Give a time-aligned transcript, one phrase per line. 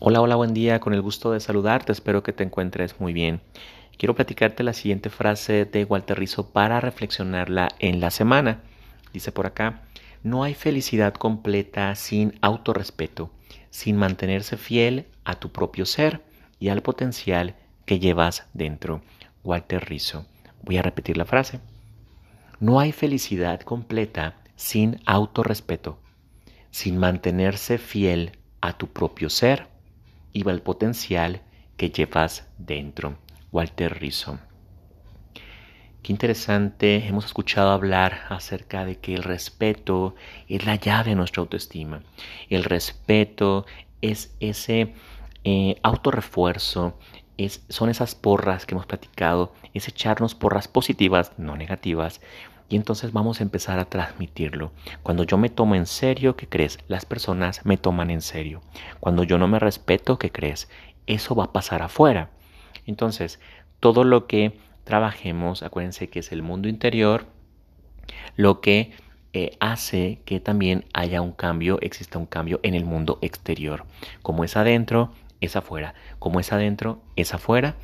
[0.00, 3.40] Hola, hola, buen día, con el gusto de saludarte, espero que te encuentres muy bien.
[3.96, 8.60] Quiero platicarte la siguiente frase de Walter Rizzo para reflexionarla en la semana.
[9.12, 9.82] Dice por acá,
[10.24, 13.30] no hay felicidad completa sin autorrespeto,
[13.70, 16.24] sin mantenerse fiel a tu propio ser
[16.58, 17.54] y al potencial
[17.86, 19.00] que llevas dentro.
[19.44, 20.26] Walter Rizzo.
[20.62, 21.60] Voy a repetir la frase.
[22.58, 26.00] No hay felicidad completa sin autorrespeto,
[26.72, 29.72] sin mantenerse fiel a tu propio ser
[30.34, 31.40] y al potencial
[31.78, 33.16] que llevas dentro.
[33.50, 34.38] Walter Rizzo.
[36.02, 40.14] Qué interesante, hemos escuchado hablar acerca de que el respeto
[40.48, 42.02] es la llave de nuestra autoestima.
[42.50, 43.64] El respeto
[44.02, 44.92] es ese
[45.44, 46.98] eh, autorrefuerzo,
[47.38, 52.20] es, son esas porras que hemos platicado, es echarnos porras positivas, no negativas,
[52.68, 54.72] y entonces vamos a empezar a transmitirlo.
[55.02, 56.78] Cuando yo me tomo en serio, ¿qué crees?
[56.88, 58.62] Las personas me toman en serio.
[59.00, 60.68] Cuando yo no me respeto, ¿qué crees?
[61.06, 62.30] Eso va a pasar afuera.
[62.86, 63.40] Entonces,
[63.80, 67.26] todo lo que trabajemos, acuérdense que es el mundo interior,
[68.36, 68.92] lo que
[69.32, 73.84] eh, hace que también haya un cambio, exista un cambio en el mundo exterior.
[74.22, 75.94] Como es adentro, es afuera.
[76.18, 77.76] Como es adentro, es afuera.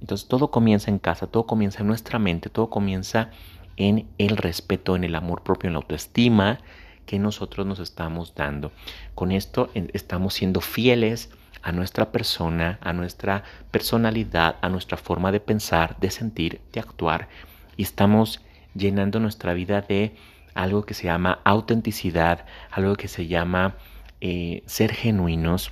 [0.00, 3.30] Entonces todo comienza en casa, todo comienza en nuestra mente, todo comienza
[3.78, 6.58] en el respeto, en el amor propio, en la autoestima
[7.06, 8.72] que nosotros nos estamos dando.
[9.14, 11.30] Con esto estamos siendo fieles
[11.62, 17.28] a nuestra persona, a nuestra personalidad, a nuestra forma de pensar, de sentir, de actuar
[17.76, 18.42] y estamos
[18.74, 20.16] llenando nuestra vida de
[20.54, 23.76] algo que se llama autenticidad, algo que se llama
[24.20, 25.70] eh, ser genuinos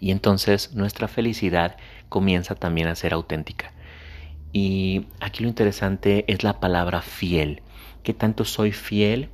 [0.00, 1.76] y entonces nuestra felicidad
[2.08, 3.72] comienza también a ser auténtica.
[4.52, 7.62] Y aquí lo interesante es la palabra fiel.
[8.02, 9.28] ¿Qué tanto soy fiel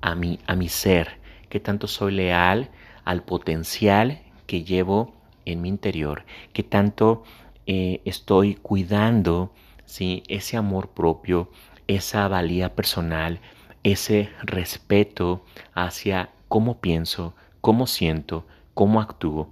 [0.00, 1.18] a mi, a mi ser?
[1.48, 2.70] ¿Qué tanto soy leal
[3.04, 6.24] al potencial que llevo en mi interior?
[6.52, 7.24] ¿Qué tanto
[7.66, 9.52] eh, estoy cuidando
[9.84, 10.22] ¿sí?
[10.28, 11.50] ese amor propio,
[11.88, 13.40] esa valía personal,
[13.82, 19.50] ese respeto hacia cómo pienso, cómo siento, cómo actúo?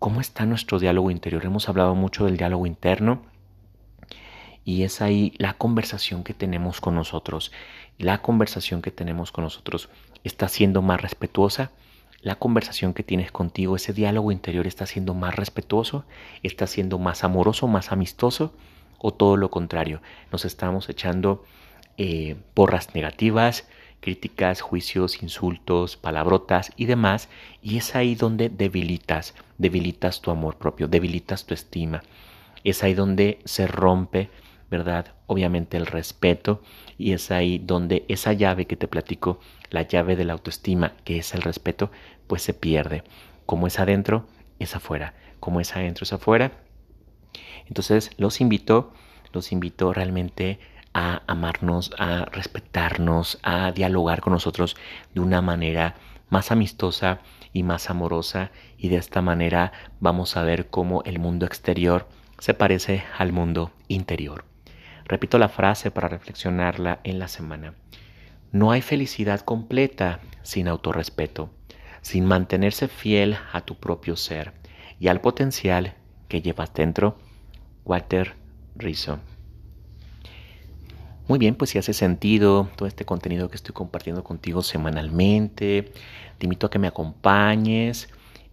[0.00, 1.44] ¿Cómo está nuestro diálogo interior?
[1.44, 3.22] Hemos hablado mucho del diálogo interno
[4.66, 7.52] y es ahí la conversación que tenemos con nosotros.
[7.98, 9.88] La conversación que tenemos con nosotros
[10.24, 11.70] está siendo más respetuosa.
[12.20, 16.04] La conversación que tienes contigo, ese diálogo interior está siendo más respetuoso,
[16.42, 18.52] está siendo más amoroso, más amistoso
[18.98, 20.02] o todo lo contrario.
[20.32, 21.44] Nos estamos echando
[21.96, 23.68] eh, porras negativas,
[24.00, 27.28] críticas, juicios, insultos, palabrotas y demás.
[27.62, 32.02] Y es ahí donde debilitas, debilitas tu amor propio, debilitas tu estima.
[32.64, 34.28] Es ahí donde se rompe
[34.70, 35.14] ¿verdad?
[35.26, 36.62] Obviamente el respeto
[36.98, 39.40] y es ahí donde esa llave que te platico,
[39.70, 41.90] la llave de la autoestima, que es el respeto,
[42.26, 43.04] pues se pierde.
[43.44, 44.26] Como es adentro,
[44.58, 45.14] es afuera.
[45.40, 46.52] Como es adentro, es afuera.
[47.66, 48.92] Entonces los invito,
[49.32, 50.58] los invito realmente
[50.94, 54.76] a amarnos, a respetarnos, a dialogar con nosotros
[55.14, 55.96] de una manera
[56.30, 57.20] más amistosa
[57.52, 62.54] y más amorosa y de esta manera vamos a ver cómo el mundo exterior se
[62.54, 64.55] parece al mundo interior.
[65.08, 67.74] Repito la frase para reflexionarla en la semana.
[68.52, 71.50] No hay felicidad completa sin autorrespeto,
[72.00, 74.52] sin mantenerse fiel a tu propio ser
[74.98, 75.94] y al potencial
[76.28, 77.18] que llevas dentro.
[77.84, 78.34] Walter
[78.74, 79.20] Rizzo.
[81.28, 85.92] Muy bien, pues si hace sentido todo este contenido que estoy compartiendo contigo semanalmente,
[86.38, 88.08] te invito a que me acompañes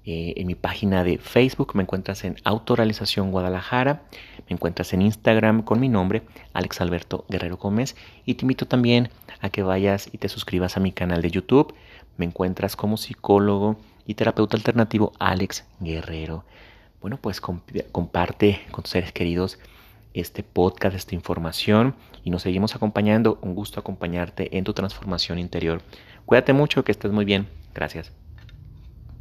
[0.05, 4.03] eh, en mi página de Facebook me encuentras en Autorealización Guadalajara,
[4.49, 9.09] me encuentras en Instagram con mi nombre, Alex Alberto Guerrero Gómez, y te invito también
[9.39, 11.73] a que vayas y te suscribas a mi canal de YouTube.
[12.17, 16.43] Me encuentras como psicólogo y terapeuta alternativo Alex Guerrero.
[17.01, 19.59] Bueno, pues comparte con tus seres queridos
[20.13, 23.39] este podcast, esta información y nos seguimos acompañando.
[23.41, 25.81] Un gusto acompañarte en tu transformación interior.
[26.25, 27.47] Cuídate mucho, que estés muy bien.
[27.73, 28.22] Gracias.